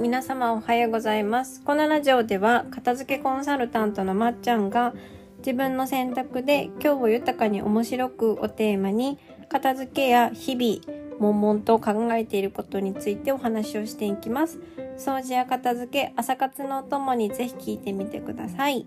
[0.00, 1.62] 皆様おはようございます。
[1.62, 4.94] このラジオでは、片付けコンサルタントのまっちゃんが、
[5.40, 9.18] 自分の選択で今日を豊かに面白くをテーマに、
[9.50, 14.58] 片付けや日々、悶々と考えていることについてお話をしていきます。
[14.96, 18.86] 掃除や片付け、朝活のお供にぜひ聞いてみてください。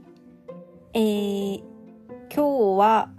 [0.95, 1.59] えー、
[2.33, 3.11] 今日は、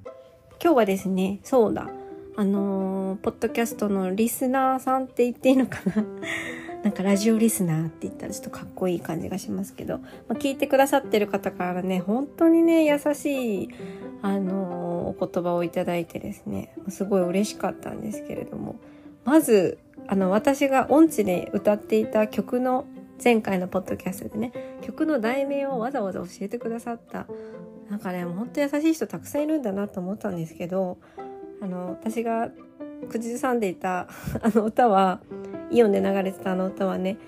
[0.60, 1.88] 今日はですね、そうだ、
[2.34, 6.04] あのー、ポッドキャストのリスナーさんって言っていいのかな
[6.84, 13.68] なんかラジオリスナーって言ったらちょっとかっこいい感じがしますけど、まあ、聞いてくださってる方からね、本当にね、優しい、
[14.20, 18.76] あのー、お言葉をいただいてですね、すごい嬉しかったんですけれども、
[19.24, 19.78] まず、
[20.08, 22.84] あの、私が音痴で歌っていた曲の
[23.22, 27.26] 前回のポッドキャストでね、曲の題名をわざわざ教えてくださった、
[27.88, 30.98] なんかね、ほんと優しい人たくさんいるんだなと思ったんですけど、
[31.62, 32.50] あの、私が
[33.08, 34.08] 口ずさんでいた
[34.42, 35.20] あの歌は、
[35.74, 37.18] イオンで流れてたあの歌はね、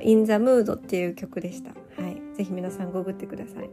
[0.00, 1.70] In the Mood っていう曲でした。
[1.70, 2.36] はい。
[2.36, 3.70] ぜひ皆さんググってください。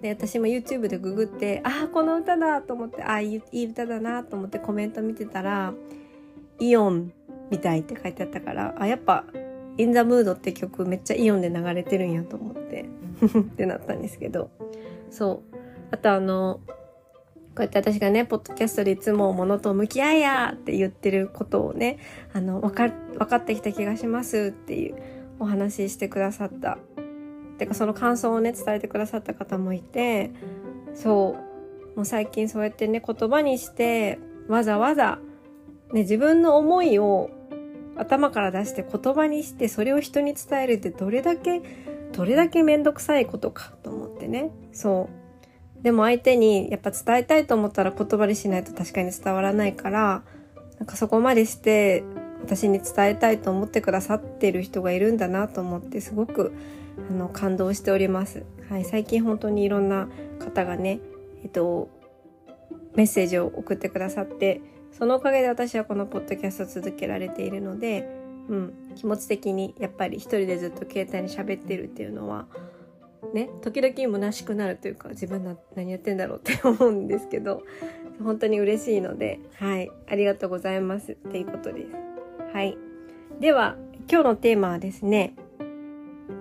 [0.00, 5.74] で、私も YouTube でググって、ああ、この歌だと思って、ああ、いい歌だなと思ってコメント見てたら、
[6.60, 7.12] イオン
[7.50, 9.24] みたいって書いてあったから、あ、やっぱ、
[9.76, 12.84] In the Mood って曲めっちゃイオンで流れてるんやと思って
[13.26, 14.50] ってなったんですけど。
[15.10, 15.56] そう。
[15.90, 16.60] あとあの、
[17.62, 21.98] うやって私がね、ポッドキャストでいつも物と向き合いやって言ってることをね、
[22.32, 24.96] あの、わか、分かってきた気がしますっていう
[25.38, 26.78] お話ししてくださった。
[27.58, 30.32] てかその感想をね、伝えてくださった方もいて、
[30.94, 31.36] そ
[31.94, 34.18] う、もう最近そうやってね、言葉にして、
[34.48, 35.18] わざわざ、
[35.92, 37.30] ね、自分の思いを
[37.96, 41.62] 頭から出して言葉にしてそれを人に伝えるってどれだけ、
[42.12, 44.50] どれだけめんどくさいことかと思ってね。
[44.72, 45.23] そう。
[45.84, 50.24] でも相手にやっぱ伝えたいと思ったら言葉にしないと確かに伝わらないから、
[50.78, 52.02] なんかそこまでして
[52.42, 56.54] 私に伝えたいと思ってくださってる人がいるんだなと思ってすごく
[57.10, 58.44] あの感動しております。
[58.70, 60.08] はい、最近本当にいろんな
[60.38, 61.00] 方がね、
[61.42, 61.90] えっと、
[62.94, 68.08] メッセージを送ってくださって、そのおかげで私はこのポッドキャストを続けられているので、
[68.48, 72.46] うん、気持ち的にやっぱり一人でずっと携帯に喋ってるっていうのは、
[73.32, 77.62] ね、時々虚しくなるというか、自分な何やってんだろうって思うんですけど、
[78.22, 81.88] 本当に嬉しいので、はい、ありがとうございますっていうことです。
[82.52, 82.76] はい。
[83.40, 83.76] では、
[84.10, 85.34] 今日のテーマはですね、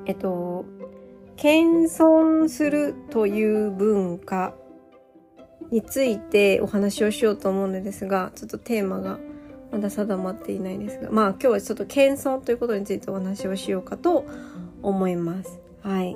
[0.06, 0.66] えっと、
[1.36, 4.54] 謙遜するという文化
[5.72, 9.20] についてお話をしようと思うのですが、ちょっとテーマが
[9.72, 14.26] まだ定まっていないですが、まあ今日はちょっと謙遜ということについてお話をしようかと
[14.84, 15.60] 思います。
[15.82, 16.16] はい。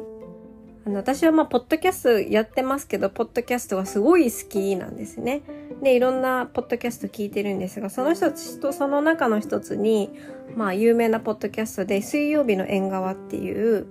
[0.87, 5.41] あの、私はまあ、ポッドキャストやってますけど、ポッドキャストがすごい好きなんですね。
[5.83, 10.09] で、いろんなポッドキャスト聞いてるんですが、その一つとその中の一つに、
[10.55, 13.85] まあ、有名なポッドキャストで、水曜日の縁側っていう、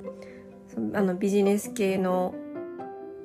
[0.95, 2.35] あの、ビジネス系の、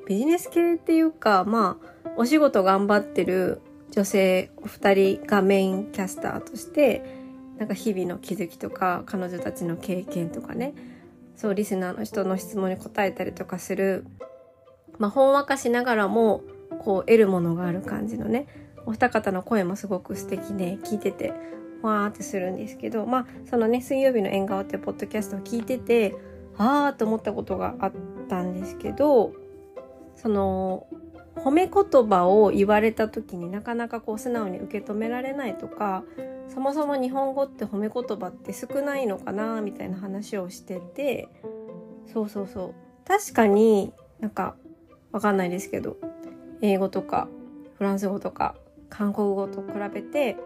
[0.05, 3.61] ビジネス系っていうか、まあ、お仕事頑張ってる
[3.91, 7.05] 女性お二人がメインキャスターとして、
[7.57, 10.73] なんか日々の気づきとか、彼女たちの経験とかね、
[11.41, 14.06] そうリスナーの人の質問に答えたりとかする、
[15.00, 16.44] まあ、ほんわかしながらも
[16.78, 18.46] こう得るものがある感じのね
[18.85, 21.34] お二方の声もすごく素敵で聞いてて
[21.81, 26.13] わーってするんですけどまあそのね水曜日の縁側ってポッドキャストを聞いてて
[26.59, 27.91] ああと思ったことがあっ
[28.30, 29.34] たんですけど
[30.18, 30.85] その
[31.36, 36.03] 褒め言葉を言われた時になかなかこう素直に受け止められないとか
[36.47, 41.30] そもそも日本語って褒め言葉って少ないのかなみたいな話をしてて
[42.12, 42.74] そうそうそう。
[43.08, 44.56] 確かになんか
[45.12, 45.97] わかんないですけど
[46.62, 47.28] 英語とか
[47.78, 48.56] フランス語とか
[48.90, 50.38] 韓国語と比べて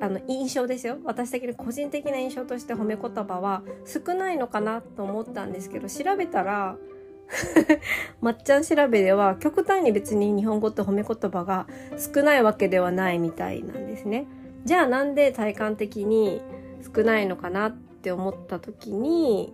[0.00, 0.98] あの印象ですよ。
[1.04, 6.76] 私的に個人的な印象として褒め言葉は少ないのかなと思ったんですけど調べたら
[8.20, 11.66] まっちゃん調べでは極端に別に日本語って褒め言葉が
[11.96, 14.26] 少ないわけではないみたいなんですね。
[14.64, 16.40] じゃあなんで体感的に
[16.94, 19.52] 少ないのかなって思った時に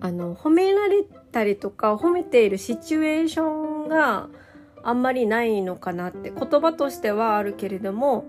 [0.00, 1.02] あの褒められ
[1.32, 4.28] たりとか褒めているシチュエーションが
[4.82, 8.24] あんまりないのかなって言葉としてはあるけれども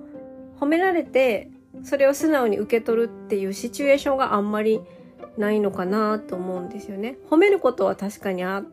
[0.60, 1.52] 褒められて
[1.84, 4.90] それを素直に受け取るっていうシチュエーションがあんまりない
[5.38, 7.18] ないのかなと思うんですよね。
[7.30, 8.64] 褒めることは確かにあ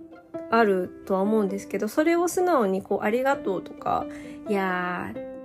[0.50, 4.06] るとは思うんですけどそれを素直にこうありがとうとか
[4.48, 5.36] いやー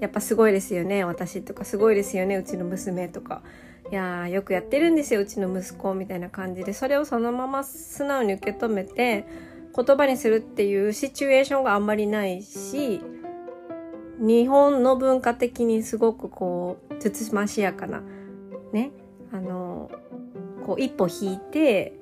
[0.00, 3.42] やっぱすごいですよね、私とかすごいですよね、うちの娘とか。
[3.90, 9.26] いやー、よくやってるんですよ、うちの息子みたいな感じで、それをそのまま素直に受け止めて、
[9.74, 13.00] 言葉にするっていうシチュエーションがあんまりないし、
[14.18, 18.02] 日本の文化的にすごくこう、つつましやかな、
[18.72, 18.92] ね、
[19.32, 19.90] あの、
[20.68, 21.94] こう一歩引いて、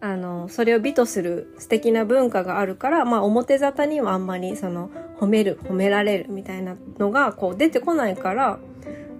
[0.00, 8.60] あの、それを美とする素敵な文化があるから、まあ表沙汰にはあんまりその褒める、褒められるみたいなのがこう出てこないから、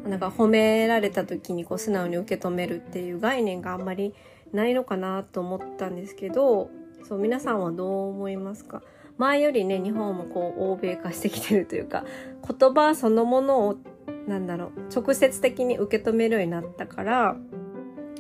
[0.07, 4.15] なんか褒められた時にこう素直に受け止めるっていう概念があんまり
[4.53, 6.71] ないのかなと思ったんですけど、
[7.09, 8.83] そう、皆さんはどう思いますか？
[9.19, 12.05] 前よりね、日本もこう欧米化してきてるというか、
[12.47, 13.77] 言葉そのものを、
[14.29, 17.37] なんだろう、直接的に受け止めるようになったから、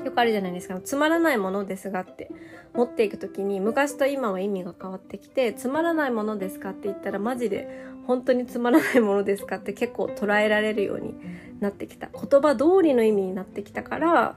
[0.02, 0.80] よくあるじゃないですか。
[0.80, 2.30] つまらないものですがって
[2.74, 7.68] 持っていくときに、昔と今は意味が変わってきて、つまらないものですかって言ったらマジで
[8.06, 11.14] 本当につまらないものですかって結構捉えられるように
[11.60, 12.08] なってきた。
[12.08, 14.36] 言葉通りの意味になってきたから、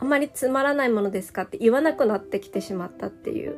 [0.00, 3.56] あんまりつまらないものですかって言わなくなってきてしまったっていう、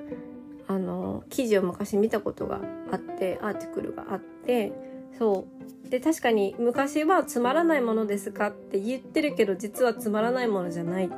[0.68, 2.60] あの、記事を昔見たことが
[2.90, 4.72] あって、アーティクルがあって、
[5.18, 5.46] そ
[5.86, 5.88] う。
[5.90, 11.10] で、確かに昔はつまらないものですかって言ってるけど、実はつまらないものじゃない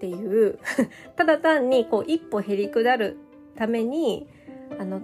[0.00, 0.58] っていう
[1.16, 3.18] ただ単にこう一歩へりくだる
[3.54, 4.26] ために
[4.78, 5.02] あの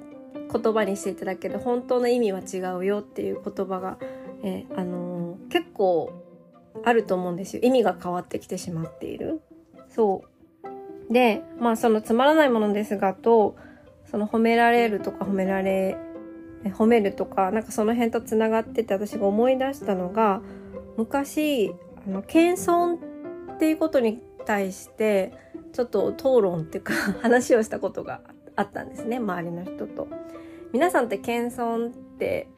[0.51, 3.99] 言葉にしていただける本当の意味は違うよっていう言葉が、
[4.43, 6.11] えー、あのー、結構
[6.83, 7.63] あると思うんですよ。
[7.63, 9.43] 意味が変わってきてしまっている。
[9.91, 10.23] そ
[11.11, 11.13] う。
[11.13, 13.55] でまあそのつまらないものですがと
[14.11, 15.99] その褒められるとか褒められ
[16.65, 20.41] 褒めるとかなんかその辺とつながってて私が思い出したのが
[20.97, 21.75] 昔
[22.07, 22.97] あの謙遜
[23.55, 25.35] っていうことに対して
[25.73, 28.23] ちょっと討論っていうか 話をしたことが
[28.55, 30.09] あったんですね周りの人と。
[30.73, 32.49] 皆さんって謙遜って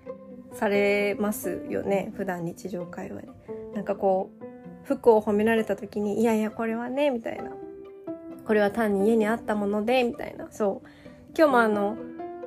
[0.53, 3.29] されますよね普段日常会話で。
[3.75, 4.45] なんかこう
[4.85, 7.53] 服を褒められた時に「いやいやこれはね」みたいな
[8.47, 10.89] 「これは単に家にあったもので」みたいなそう
[11.37, 11.97] 今日もあの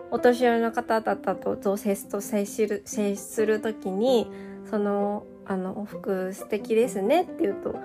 [0.09, 1.15] お年寄りの方々
[1.55, 4.29] と接と接する接する時に
[4.69, 7.75] そのあの服素敵ですねって言うと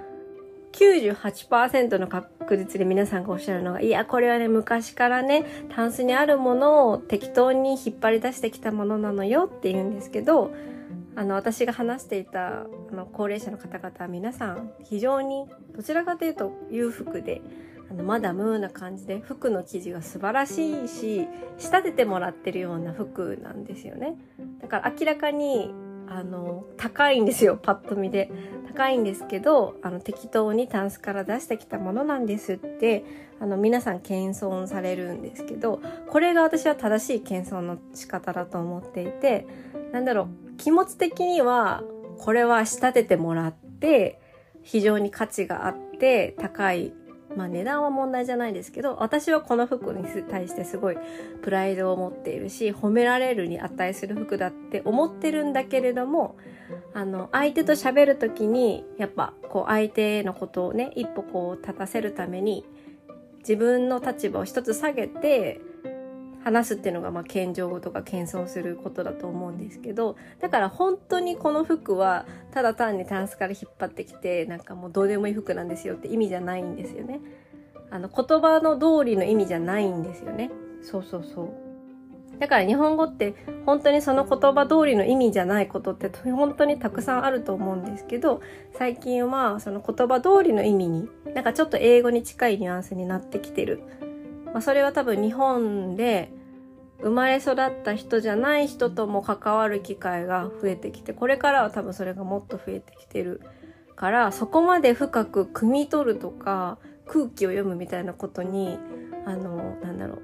[0.77, 5.45] 98%の確率で皆さんがおっしゃるのが、いや、これはね、昔からね、
[5.75, 10.53] タンスにあるものを適当に引っ張り出してきたものなのよって言うんですけど、
[11.17, 17.41] あの、私が話していた、あの、高齢者の方々は皆さん、非常に、どちらかというと裕福で、
[17.91, 21.27] あの、マダムーな感じで、服の生地が素晴らしいし、
[21.57, 24.17] 仕立ててもらってるような服なんですよね。
[24.61, 25.73] だから明らかに、
[26.09, 28.31] あの、高いんですよ、パッと見で。
[28.69, 33.05] 高いんですけど、あの、適当にタンスから出してきたものなんですって、
[33.41, 39.47] あの、皆さん謙遜されるんですけど、これが私は正しい謙遜の仕方だと思っていて、
[39.93, 41.83] なんだろう、気持ち的には、
[42.19, 44.21] これは仕立ててもらって、
[44.63, 46.93] 非常に価値があって、高い
[47.37, 50.97] まあ値段は問題じゃないですけど、私はこの服に対してすごい
[51.43, 56.37] プライドを持っているし、褒められるに値する服だって思ってるんだけれども、
[56.95, 62.65] あの、相手と喋るときに、やっぱこう相手のことをね、一歩こう立たせるために、
[63.41, 65.61] 自分の立場を一つ下げて、
[66.47, 72.25] 話すっていうのが、まあ、謙譲語とか謙遜することだと思うんですけど、だから本当にこの服は、
[72.57, 77.21] ただ単にタンスから引っ張ってきて、なんかもうどうでもいい服なんですよって意味じゃないんですよね。
[77.91, 80.51] あの、言葉の通りの意味じゃないんですよね。
[80.81, 81.51] そうそうそう。
[82.39, 83.35] だから日本語って
[83.67, 88.43] 本当にその言葉通りの意味じゃないことって本当にたくさんあると思うんですけど
[88.75, 93.83] 最近はその言葉通りの意味になんかちょっと英語に近いニュアンスになってきてる。
[94.47, 96.31] まあ、それは多分日本で
[97.01, 103.41] 生まれ育った人じゃない人とも関わる機会が増えてきて、これからは多分それがもっと増えてきてる
[103.95, 108.79] から、そこまで深く汲み取るとか、空気を読むみたいなことに、
[109.25, 110.23] あの、なんだろう、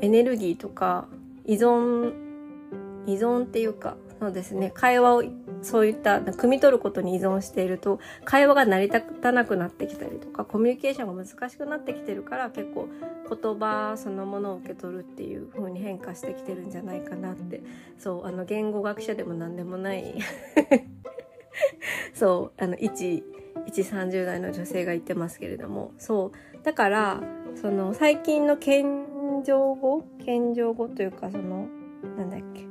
[0.00, 1.08] エネルギーとか
[1.44, 2.12] 依存、
[3.06, 5.24] 依存っていうか、そうですね、会話を
[5.62, 12.88] そういった、汲み取ることに依存していると、会話が成り立たなくなってきたりとか、コミュニケーションが難しくなってきてるから、結構
[13.30, 17.62] 言葉そのものを受け取るっていう風に変化してきてるんじゃないかなって、
[17.98, 20.14] そう、あの、言語学者でも何でもない。
[22.12, 23.24] そう、あの、一、
[23.66, 27.22] 一30代の女性が言ってますけれども、そう、だから、
[27.54, 31.68] その、最近の謙譲語謙譲語というか、その、
[32.18, 32.69] なんだっけ、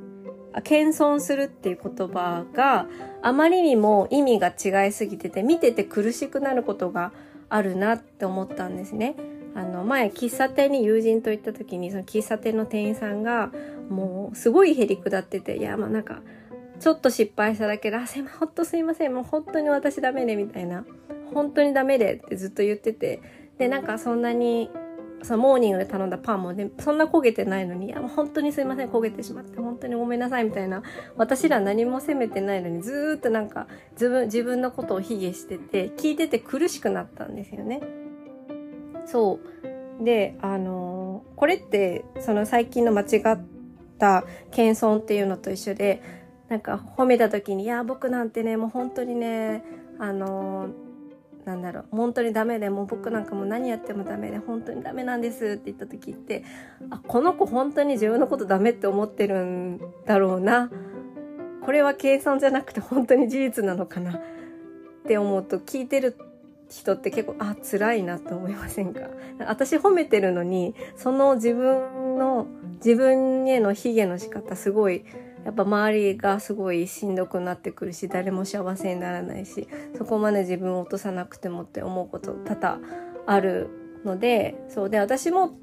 [0.62, 2.86] 謙遜するっていう言葉が
[3.22, 7.12] あまりにも意味が違いすぎてて見てて苦しくなることが
[7.48, 9.16] あるなって思ったんですね。
[9.54, 13.50] あの前喫茶店に友人と行った時にその喫茶店の店員さんが
[13.88, 16.22] もうすごいへりくだってていやまあなんか
[16.78, 20.84] ちょっと失敗しただけで「あすいまほっとすいませんもう本当に私ダメで」みたいな
[21.34, 23.20] 「本当にダメで」ってずっと言ってて
[23.58, 24.70] でなんかそんなに
[25.22, 30.82] そのモーニングで頼んだパンもね、そんな焦げてないのに、いや、もう本当にすいません、焦げてしまって、本当にごめんなさい、みたいな。
[31.16, 37.80] 私ら何も責めてないのに、ずーっとなんか、自分、自分のことを卑下してて、聞いてて苦しくなったんですよね。
[39.06, 39.40] そ
[40.00, 40.04] う。
[40.04, 43.40] で、あのーこれって、その最近の間違っ
[43.98, 46.02] た謙遜っていうのと一緒で、
[46.48, 49.64] なんか褒めた時に、いや、僕なんてね、もう本当にね、
[49.98, 50.89] あのー
[51.44, 56.44] なんだろう、本当にダメで、もう僕なんかもう何やってもダメで、本当にダメなんですって言った時って、
[56.90, 60.70] あ、この子本当に自分のことダメって思ってるんだろうな。
[61.62, 64.20] これは謙遜じゃなくて本当に事実なのかなっ
[65.06, 66.16] て思うと聞いてる
[66.70, 69.02] 人って結構あ辛いなと思いませんか？
[69.46, 72.46] 私褒めてるのにその自分の
[72.84, 75.04] 自分への卑下の仕方すごい
[75.44, 82.80] やっぱ周りがすごいしんどくなってくるし誰も幸せにならないしそこまで自分を落とさなくてもって思うこと多々
[83.26, 83.68] ある
[84.04, 85.54] のでそうで私も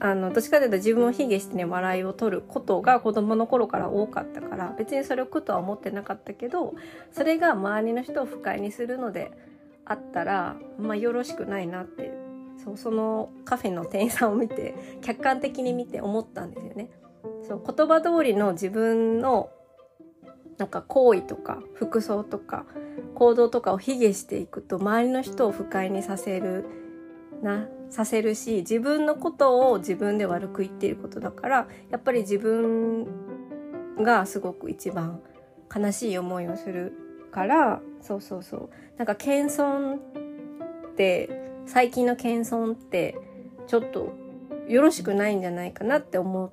[0.00, 6.74] あのどっちかというと自分を卑下してね笑いを取ることが子供の頃から多かったから別にそれを苦とは思ってなかったけど
[7.12, 9.32] それが周りの人を不快にするので
[9.84, 12.12] あったらまあよろしくないなって
[12.64, 16.90] そうそのカフェの店員さんを見て客観的に見て思ったんですよね。
[17.46, 19.50] そう言葉通りの自分の
[20.58, 22.66] なんか行為とか服装とか
[23.14, 26.64] 行動とかを卑下していくと周りの人を不快にさせる
[27.42, 33.06] なさせるし自分のことを自分で悪く言っていることだからやっぱり自分
[33.98, 35.20] がすごく一番
[35.74, 36.92] 悲しい思いをする
[37.30, 38.70] からそうそうそう。
[38.98, 41.30] なんか謙遜って
[41.66, 43.16] 最近の謙遜って
[43.66, 44.12] ちょっと
[44.68, 46.52] よろしくないんじゃないかなって思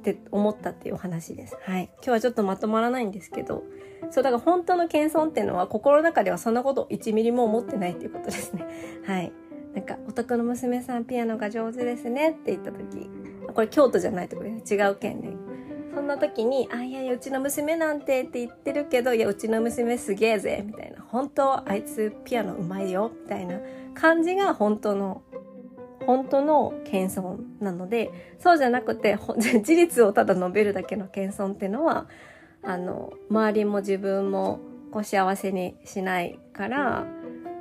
[0.00, 1.56] って思ったっていうお話です。
[1.62, 1.90] はい。
[1.96, 3.62] 今日はちょっとまとまらないんですけど、
[4.10, 8.64] そうだから本当の謙遜っていうのは心の中ではそんなこと1ミリも思ってないっていうことですね。
[9.04, 9.32] はい。
[9.74, 13.08] なんか、お宅の娘さんピアノが上手ですねって言った時、
[13.54, 15.28] これ京都じゃないところで違う県で。
[15.94, 21.02] そんな時に、あ、いやいや、うちの娘なんてって言ってるけど、いや、うちの娘すげえぜ、みたいな。
[21.02, 23.60] 本当あいつピアノうまいよ、みたいな
[23.94, 25.22] 感じが本当の、
[26.06, 32.06] 本当の謙遜なので、そうじゃなくて、 事実をただ述べるだけの謙遜っていうのは、
[32.62, 37.04] あの、周りも自分もこう幸せにしないから、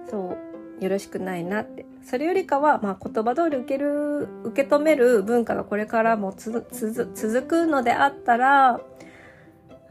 [0.10, 0.36] そ
[0.80, 1.86] う、よろしくないなって。
[2.04, 8.82] それよりかは、まあ、言葉通り受ける、受け止める文化がこれからも続くのであったら、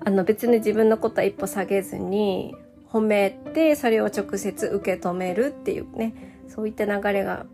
[0.01, 2.55] あの別に自分のことは一歩下げずに
[2.91, 6.15] 褒めて、それを直接受け止めるっていうね、
[6.49, 7.47] そういった流れが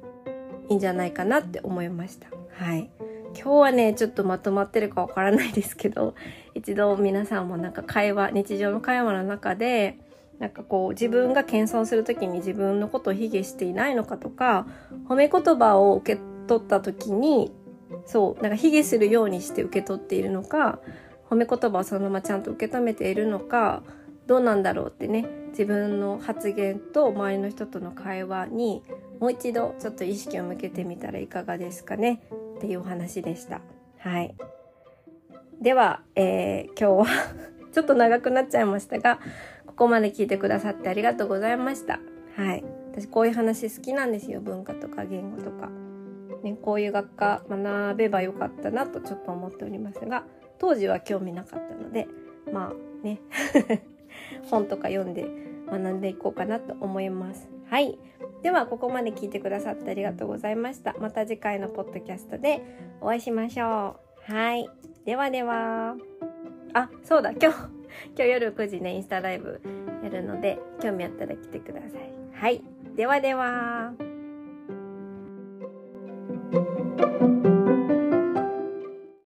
[0.69, 2.29] いいんじゃないかなって思いました。
[2.59, 2.91] はい。
[3.35, 6.15] 今日はね、ちょっとまとまってるかわからないですけど、
[6.55, 9.99] 一度皆さんもなんか会話、日常の会話の中で、
[10.39, 14.67] なんかこう自分が謙遜するときに自分のことを卑下していないのかとか、
[15.09, 17.53] 褒め言葉を受け取ったときに、
[18.07, 20.79] そう、なんか卑下するようにして受け取っているのか、
[21.29, 23.83] 褒め言葉をそのままちゃんと受け止めているのか、
[24.27, 28.83] どうなんだろうってね、自分の発言と周りの人との会話に
[29.21, 32.23] もう一度ちょっと意識を向けてみたらいかがですかね？
[32.57, 33.61] っていうお話でした。
[33.99, 34.35] はい。
[35.63, 37.17] では、えー今日は
[37.73, 39.21] ちょっと長くなっちゃいましたが、
[39.67, 42.01] ここまで聞いてくださってありがとうございました。
[42.37, 42.65] はい。
[42.91, 44.41] 私こういう話好きなんですよ。
[44.41, 45.71] 文化とか言語とか。
[46.43, 50.25] ね、こういう学科学べばよかったなとちょっと思っておりますが、
[50.59, 52.07] 当時は興味なかったので、
[52.53, 53.21] まあね、
[54.51, 55.27] 本とか読んで
[55.67, 57.49] 学んでいこうかなと思います。
[57.71, 57.99] はい。
[58.43, 60.95] では、ここまで聞いてくださってありがとうございました。
[61.01, 62.63] また次回のポッドキャストで
[63.01, 63.97] お会いしましょ
[64.29, 64.33] う。
[64.33, 64.69] はい。
[65.05, 65.97] ではでは。
[66.75, 67.59] あ、そうだ、今日、
[68.17, 69.61] 今日夜9時ね、インスタライブ
[70.03, 72.13] やるので、興味あったら来てください。
[72.33, 72.63] はい。
[72.97, 73.95] ではでは。